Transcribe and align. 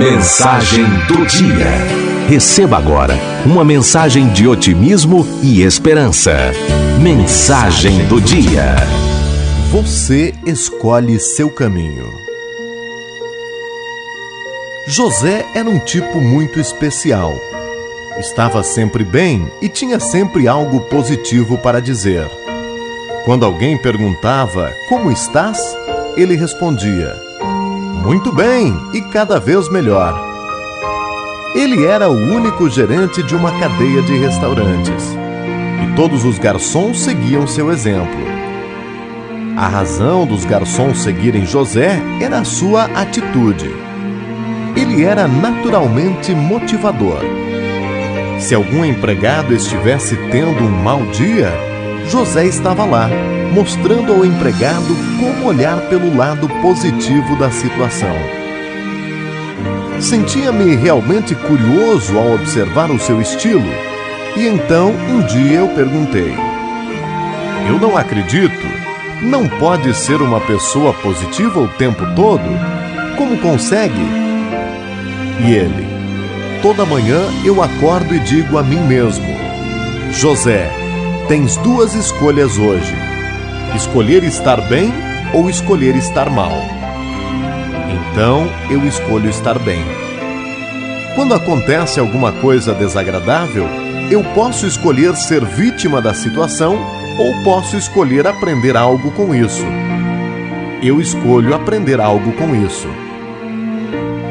Mensagem 0.00 0.86
do 1.06 1.26
dia. 1.26 1.66
Receba 2.26 2.78
agora 2.78 3.14
uma 3.44 3.62
mensagem 3.62 4.30
de 4.32 4.48
otimismo 4.48 5.26
e 5.42 5.60
esperança. 5.60 6.32
Mensagem 6.98 8.06
do 8.06 8.18
dia. 8.18 8.76
Você 9.70 10.32
escolhe 10.46 11.20
seu 11.20 11.50
caminho. 11.50 12.10
José 14.86 15.44
era 15.54 15.68
um 15.68 15.78
tipo 15.78 16.18
muito 16.18 16.58
especial. 16.58 17.38
Estava 18.18 18.62
sempre 18.62 19.04
bem 19.04 19.52
e 19.60 19.68
tinha 19.68 20.00
sempre 20.00 20.48
algo 20.48 20.80
positivo 20.80 21.58
para 21.58 21.78
dizer. 21.78 22.26
Quando 23.26 23.44
alguém 23.44 23.76
perguntava: 23.76 24.72
Como 24.88 25.12
estás? 25.12 25.58
ele 26.16 26.36
respondia: 26.36 27.29
Muito 28.02 28.32
bem 28.32 28.74
e 28.94 29.02
cada 29.02 29.38
vez 29.38 29.68
melhor. 29.70 30.18
Ele 31.54 31.84
era 31.84 32.08
o 32.08 32.14
único 32.14 32.68
gerente 32.68 33.22
de 33.22 33.34
uma 33.36 33.52
cadeia 33.58 34.00
de 34.02 34.16
restaurantes 34.16 35.14
e 35.84 35.94
todos 35.94 36.24
os 36.24 36.38
garçons 36.38 37.00
seguiam 37.00 37.46
seu 37.46 37.70
exemplo. 37.70 38.18
A 39.56 39.68
razão 39.68 40.26
dos 40.26 40.46
garçons 40.46 41.02
seguirem 41.02 41.44
José 41.44 42.00
era 42.20 42.38
a 42.38 42.44
sua 42.44 42.84
atitude. 42.84 43.70
Ele 44.74 45.04
era 45.04 45.28
naturalmente 45.28 46.34
motivador. 46.34 47.20
Se 48.38 48.54
algum 48.54 48.82
empregado 48.82 49.52
estivesse 49.52 50.16
tendo 50.30 50.64
um 50.64 50.70
mau 50.82 51.02
dia, 51.06 51.52
José 52.10 52.44
estava 52.46 52.84
lá, 52.84 53.08
mostrando 53.52 54.12
ao 54.12 54.24
empregado 54.24 54.96
como 55.20 55.46
olhar 55.46 55.80
pelo 55.82 56.16
lado 56.16 56.48
positivo 56.60 57.36
da 57.36 57.52
situação. 57.52 58.16
Sentia-me 60.00 60.74
realmente 60.74 61.36
curioso 61.36 62.18
ao 62.18 62.34
observar 62.34 62.90
o 62.90 62.98
seu 62.98 63.20
estilo, 63.20 63.70
e 64.36 64.44
então 64.44 64.90
um 64.90 65.22
dia 65.24 65.60
eu 65.60 65.68
perguntei: 65.68 66.34
Eu 67.68 67.78
não 67.78 67.96
acredito. 67.96 68.80
Não 69.22 69.46
pode 69.46 69.94
ser 69.94 70.20
uma 70.20 70.40
pessoa 70.40 70.92
positiva 70.94 71.60
o 71.60 71.68
tempo 71.68 72.02
todo? 72.16 72.42
Como 73.16 73.38
consegue? 73.38 74.02
E 75.46 75.52
ele: 75.52 75.86
Toda 76.60 76.84
manhã 76.84 77.20
eu 77.44 77.62
acordo 77.62 78.12
e 78.12 78.18
digo 78.18 78.58
a 78.58 78.64
mim 78.64 78.80
mesmo: 78.80 79.28
José, 80.10 80.79
tens 81.30 81.56
duas 81.58 81.94
escolhas 81.94 82.58
hoje: 82.58 82.92
escolher 83.76 84.24
estar 84.24 84.60
bem 84.62 84.92
ou 85.32 85.48
escolher 85.48 85.94
estar 85.94 86.28
mal. 86.28 86.50
Então 87.88 88.48
eu 88.68 88.84
escolho 88.84 89.30
estar 89.30 89.56
bem. 89.60 89.80
Quando 91.14 91.32
acontece 91.32 92.00
alguma 92.00 92.32
coisa 92.32 92.74
desagradável, 92.74 93.64
eu 94.10 94.24
posso 94.34 94.66
escolher 94.66 95.14
ser 95.14 95.44
vítima 95.44 96.02
da 96.02 96.12
situação 96.12 96.76
ou 97.16 97.44
posso 97.44 97.76
escolher 97.76 98.26
aprender 98.26 98.76
algo 98.76 99.12
com 99.12 99.32
isso. 99.32 99.64
Eu 100.82 101.00
escolho 101.00 101.54
aprender 101.54 102.00
algo 102.00 102.32
com 102.32 102.56
isso. 102.56 102.88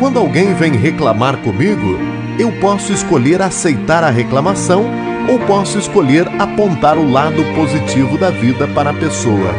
Quando 0.00 0.18
alguém 0.18 0.54
vem 0.54 0.72
reclamar 0.72 1.36
comigo, 1.36 1.96
eu 2.36 2.50
posso 2.60 2.92
escolher 2.92 3.40
aceitar 3.40 4.02
a 4.02 4.10
reclamação 4.10 5.09
ou 5.28 5.38
posso 5.40 5.78
escolher 5.78 6.26
apontar 6.38 6.96
o 6.96 7.10
lado 7.10 7.44
positivo 7.54 8.18
da 8.18 8.30
vida 8.30 8.66
para 8.68 8.90
a 8.90 8.94
pessoa. 8.94 9.54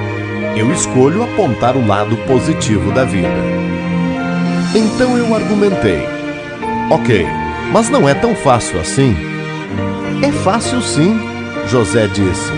Eu 0.55 0.71
escolho 0.71 1.23
apontar 1.23 1.75
o 1.75 1.85
lado 1.85 2.17
positivo 2.27 2.91
da 2.91 3.03
vida. 3.03 3.29
Então 4.75 5.17
eu 5.17 5.33
argumentei: 5.33 6.01
Ok, 6.89 7.25
mas 7.71 7.89
não 7.89 8.07
é 8.07 8.13
tão 8.13 8.35
fácil 8.35 8.79
assim. 8.79 9.15
É 10.21 10.31
fácil 10.31 10.81
sim, 10.81 11.19
José 11.67 12.07
disse. 12.07 12.51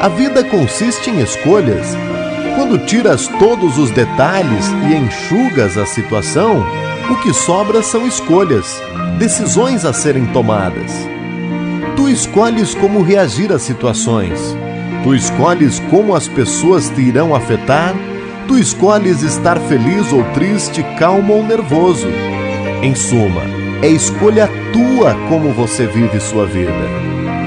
A 0.00 0.08
vida 0.08 0.44
consiste 0.44 1.10
em 1.10 1.20
escolhas. 1.20 1.96
Quando 2.56 2.84
tiras 2.86 3.26
todos 3.38 3.78
os 3.78 3.90
detalhes 3.90 4.66
e 4.88 4.94
enxugas 4.94 5.76
a 5.76 5.84
situação, 5.84 6.64
o 7.10 7.16
que 7.16 7.32
sobra 7.34 7.82
são 7.82 8.06
escolhas, 8.06 8.80
decisões 9.18 9.84
a 9.84 9.92
serem 9.92 10.26
tomadas. 10.26 10.92
Tu 12.04 12.10
escolhes 12.10 12.74
como 12.74 13.00
reagir 13.00 13.50
às 13.50 13.62
situações. 13.62 14.38
Tu 15.02 15.14
escolhes 15.14 15.80
como 15.88 16.14
as 16.14 16.28
pessoas 16.28 16.90
te 16.90 17.00
irão 17.00 17.34
afetar. 17.34 17.94
Tu 18.46 18.58
escolhes 18.58 19.22
estar 19.22 19.58
feliz 19.58 20.12
ou 20.12 20.22
triste, 20.34 20.82
calmo 20.98 21.32
ou 21.32 21.42
nervoso. 21.42 22.06
Em 22.82 22.94
suma, 22.94 23.40
é 23.80 23.88
escolha 23.88 24.50
tua 24.70 25.14
como 25.30 25.54
você 25.54 25.86
vive 25.86 26.20
sua 26.20 26.44
vida. 26.44 26.74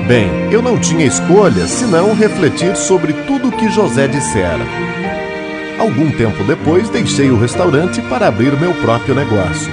Bem, 0.07 0.27
eu 0.51 0.63
não 0.63 0.79
tinha 0.79 1.05
escolha 1.05 1.67
senão 1.67 2.15
refletir 2.15 2.75
sobre 2.75 3.13
tudo 3.13 3.49
o 3.49 3.51
que 3.51 3.69
José 3.69 4.07
dissera. 4.07 4.65
Algum 5.77 6.09
tempo 6.09 6.43
depois, 6.45 6.89
deixei 6.89 7.29
o 7.29 7.39
restaurante 7.39 8.01
para 8.01 8.27
abrir 8.27 8.59
meu 8.59 8.73
próprio 8.73 9.13
negócio. 9.13 9.71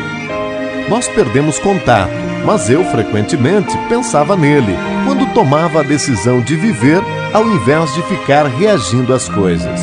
Nós 0.89 1.09
perdemos 1.09 1.59
contato 1.59 2.35
mas 2.45 2.69
eu 2.69 2.85
frequentemente 2.85 3.77
pensava 3.89 4.37
nele 4.37 4.77
quando 5.05 5.33
tomava 5.33 5.81
a 5.81 5.83
decisão 5.83 6.41
de 6.43 6.55
viver 6.57 7.03
ao 7.33 7.47
invés 7.49 7.93
de 7.95 8.03
ficar 8.03 8.47
reagindo 8.47 9.15
às 9.15 9.29
coisas. 9.29 9.81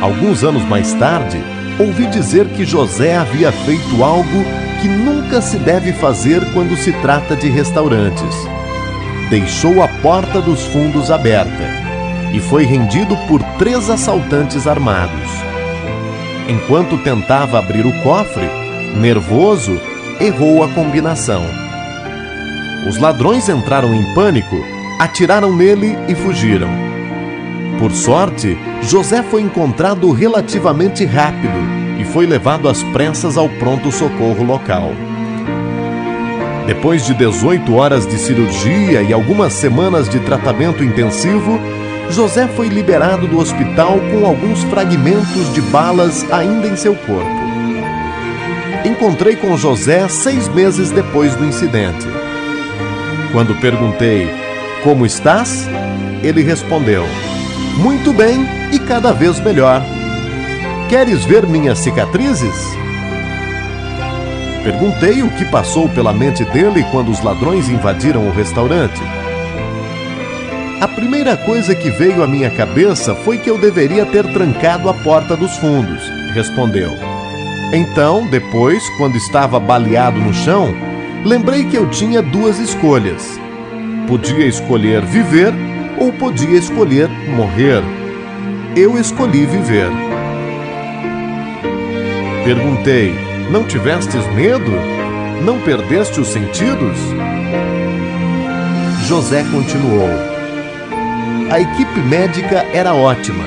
Alguns 0.00 0.44
anos 0.44 0.62
mais 0.64 0.94
tarde, 0.94 1.42
ouvi 1.78 2.06
dizer 2.06 2.46
que 2.48 2.64
José 2.64 3.16
havia 3.16 3.50
feito 3.50 4.04
algo 4.04 4.44
que 4.80 4.88
nunca 4.88 5.40
se 5.40 5.56
deve 5.58 5.92
fazer 5.92 6.40
quando 6.52 6.76
se 6.76 6.92
trata 6.92 7.34
de 7.34 7.48
restaurantes. 7.48 8.34
Deixou 9.28 9.82
a 9.82 9.88
porta 9.88 10.40
dos 10.40 10.64
fundos 10.66 11.10
aberta 11.10 11.64
e 12.32 12.38
foi 12.38 12.64
rendido 12.64 13.16
por 13.28 13.42
três 13.58 13.90
assaltantes 13.90 14.66
armados. 14.66 15.30
Enquanto 16.48 16.98
tentava 16.98 17.58
abrir 17.58 17.86
o 17.86 18.02
cofre, 18.02 18.46
nervoso, 18.96 19.80
errou 20.20 20.62
a 20.62 20.68
combinação. 20.68 21.42
Os 22.88 22.98
ladrões 22.98 23.48
entraram 23.48 23.94
em 23.94 24.14
pânico, 24.14 24.56
atiraram 25.00 25.54
nele 25.54 25.96
e 26.08 26.14
fugiram. 26.14 26.68
Por 27.78 27.92
sorte, 27.92 28.56
José 28.82 29.22
foi 29.22 29.42
encontrado 29.42 30.10
relativamente 30.12 31.04
rápido 31.04 31.58
e 31.98 32.04
foi 32.04 32.26
levado 32.26 32.68
às 32.68 32.82
pressas 32.82 33.36
ao 33.36 33.48
pronto-socorro 33.48 34.44
local. 34.44 34.92
Depois 36.66 37.04
de 37.04 37.12
18 37.12 37.74
horas 37.74 38.06
de 38.06 38.16
cirurgia 38.16 39.02
e 39.02 39.12
algumas 39.12 39.52
semanas 39.52 40.08
de 40.08 40.18
tratamento 40.20 40.82
intensivo, 40.82 41.60
José 42.10 42.46
foi 42.48 42.68
liberado 42.68 43.26
do 43.26 43.38
hospital 43.38 43.98
com 44.10 44.24
alguns 44.24 44.62
fragmentos 44.64 45.52
de 45.52 45.60
balas 45.60 46.24
ainda 46.30 46.68
em 46.68 46.76
seu 46.76 46.94
corpo. 46.94 47.43
Encontrei 48.84 49.34
com 49.34 49.56
José 49.56 50.06
seis 50.08 50.46
meses 50.48 50.90
depois 50.90 51.34
do 51.34 51.46
incidente. 51.46 52.06
Quando 53.32 53.58
perguntei: 53.58 54.28
Como 54.82 55.06
estás? 55.06 55.66
Ele 56.22 56.42
respondeu: 56.42 57.02
Muito 57.78 58.12
bem 58.12 58.46
e 58.72 58.78
cada 58.78 59.10
vez 59.10 59.40
melhor. 59.40 59.82
Queres 60.90 61.24
ver 61.24 61.46
minhas 61.46 61.78
cicatrizes? 61.78 62.54
Perguntei 64.62 65.22
o 65.22 65.30
que 65.30 65.46
passou 65.46 65.88
pela 65.88 66.12
mente 66.12 66.44
dele 66.44 66.84
quando 66.90 67.10
os 67.10 67.22
ladrões 67.22 67.70
invadiram 67.70 68.28
o 68.28 68.32
restaurante. 68.32 69.00
A 70.80 70.88
primeira 70.88 71.38
coisa 71.38 71.74
que 71.74 71.88
veio 71.88 72.22
à 72.22 72.26
minha 72.26 72.50
cabeça 72.50 73.14
foi 73.14 73.38
que 73.38 73.48
eu 73.48 73.56
deveria 73.56 74.04
ter 74.04 74.30
trancado 74.32 74.90
a 74.90 74.94
porta 74.94 75.34
dos 75.34 75.56
fundos, 75.56 76.02
respondeu. 76.34 77.03
Então, 77.74 78.24
depois, 78.28 78.88
quando 78.90 79.16
estava 79.16 79.58
baleado 79.58 80.20
no 80.20 80.32
chão, 80.32 80.72
lembrei 81.24 81.64
que 81.64 81.76
eu 81.76 81.90
tinha 81.90 82.22
duas 82.22 82.60
escolhas. 82.60 83.36
Podia 84.06 84.46
escolher 84.46 85.04
viver 85.04 85.52
ou 85.98 86.12
podia 86.12 86.56
escolher 86.56 87.08
morrer. 87.36 87.82
Eu 88.76 88.96
escolhi 88.96 89.44
viver. 89.44 89.88
Perguntei: 92.44 93.12
Não 93.50 93.64
tivestes 93.64 94.24
medo? 94.34 94.70
Não 95.44 95.58
perdeste 95.58 96.20
os 96.20 96.28
sentidos? 96.28 96.96
José 99.08 99.42
continuou: 99.50 100.08
A 101.50 101.60
equipe 101.60 101.98
médica 102.08 102.64
era 102.72 102.94
ótima. 102.94 103.44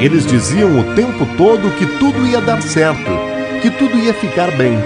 Eles 0.00 0.24
diziam 0.24 0.78
o 0.78 0.94
tempo 0.94 1.26
todo 1.36 1.76
que 1.76 1.86
tudo 1.98 2.24
ia 2.24 2.40
dar 2.40 2.62
certo, 2.62 3.10
que 3.58 3.70
tudo 3.70 3.98
ia 3.98 4.14
ficar 4.14 4.50
bem. 4.52 4.78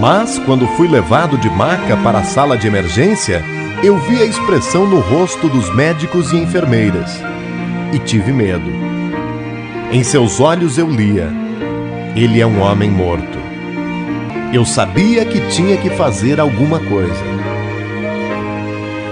Mas, 0.00 0.38
quando 0.38 0.66
fui 0.76 0.88
levado 0.88 1.36
de 1.38 1.50
maca 1.50 1.96
para 1.96 2.18
a 2.18 2.24
sala 2.24 2.56
de 2.56 2.66
emergência, 2.66 3.42
eu 3.82 3.98
vi 3.98 4.22
a 4.22 4.26
expressão 4.26 4.86
no 4.86 5.00
rosto 5.00 5.48
dos 5.48 5.74
médicos 5.74 6.32
e 6.32 6.36
enfermeiras 6.36 7.20
e 7.92 7.98
tive 7.98 8.32
medo. 8.32 8.70
Em 9.90 10.02
seus 10.02 10.40
olhos 10.40 10.78
eu 10.78 10.88
lia: 10.88 11.28
Ele 12.14 12.40
é 12.40 12.46
um 12.46 12.60
homem 12.60 12.90
morto. 12.90 13.38
Eu 14.52 14.64
sabia 14.64 15.24
que 15.24 15.40
tinha 15.48 15.76
que 15.76 15.90
fazer 15.90 16.40
alguma 16.40 16.78
coisa. 16.80 17.24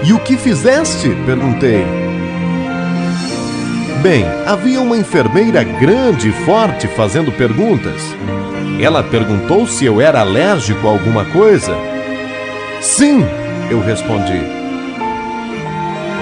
E 0.03 0.13
o 0.13 0.19
que 0.19 0.37
fizeste? 0.37 1.09
perguntei. 1.25 2.06
Bem, 4.01 4.25
havia 4.45 4.79
uma 4.79 4.95
enfermeira 4.95 5.63
grande 5.63 6.29
e 6.29 6.31
forte 6.31 6.87
fazendo 6.87 7.31
perguntas. 7.31 8.01
Ela 8.79 9.03
perguntou 9.03 9.65
se 9.65 9.85
eu 9.85 9.99
era 9.99 10.19
alérgico 10.21 10.87
a 10.87 10.91
alguma 10.91 11.25
coisa. 11.25 11.75
Sim, 12.79 13.25
eu 13.71 13.79
respondi. 13.79 14.39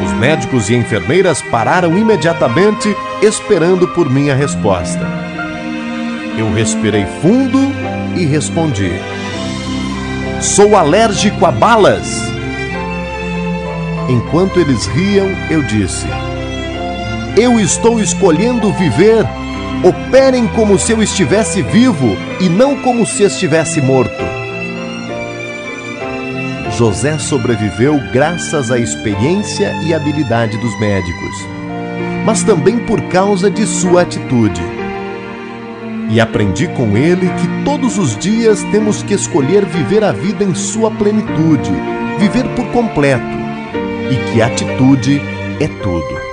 Os 0.06 0.12
médicos 0.14 0.70
e 0.70 0.76
enfermeiras 0.76 1.42
pararam 1.42 1.98
imediatamente, 1.98 2.96
esperando 3.22 3.88
por 3.90 4.10
minha 4.10 4.34
resposta. 4.34 5.06
Eu 6.38 6.52
respirei 6.54 7.06
fundo 7.22 7.60
e 8.16 8.26
respondi: 8.26 8.92
Sou 10.42 10.78
alérgico 10.78 11.46
a 11.46 11.52
balas. 11.52 12.22
Enquanto 14.08 14.60
eles 14.60 14.86
riam, 14.86 15.28
eu 15.50 15.62
disse: 15.64 16.08
Eu 17.38 17.60
estou 17.60 18.00
escolhendo 18.00 18.72
viver. 18.72 19.26
Operem 19.84 20.48
como 20.48 20.80
se 20.80 20.94
eu 20.94 21.04
estivesse 21.04 21.62
vivo 21.62 22.16
e 22.40 22.48
não 22.48 22.78
como 22.82 23.06
se 23.06 23.24
estivesse 23.24 23.82
morto. 23.82 24.24
José 26.78 27.18
sobreviveu 27.18 28.00
graças 28.14 28.72
à 28.72 28.80
experiência 28.80 29.74
e 29.84 29.94
habilidade 29.94 30.58
dos 30.58 30.80
médicos, 30.80 31.36
mas 32.26 32.42
também 32.42 32.80
por 32.80 33.02
causa 33.10 33.52
de 33.52 33.66
sua 33.66 34.04
atitude. 34.04 34.62
E 36.10 36.22
aprendi 36.22 36.70
com 36.70 36.96
ele 36.96 37.28
que 37.28 37.66
todos 37.66 37.98
os 37.98 38.18
dias 38.18 38.64
temos 38.72 39.04
que 39.04 39.14
escolher 39.14 39.66
viver 39.66 40.06
a 40.06 40.14
vida 40.14 40.44
em 40.44 40.56
sua 40.56 40.90
plenitude, 40.90 41.72
viver 42.18 42.48
por 42.56 42.66
completo, 42.68 43.38
e 44.10 44.32
que 44.32 44.42
atitude 44.42 45.22
é 45.60 45.68
tudo. 45.68 46.25